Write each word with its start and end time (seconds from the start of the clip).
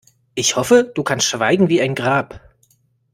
Ich 0.33 0.55
hoffe, 0.55 0.91
du 0.95 1.03
kannst 1.03 1.27
schweigen 1.27 1.69
wie 1.69 1.79
ein 1.79 1.93
Grab. 1.93 2.41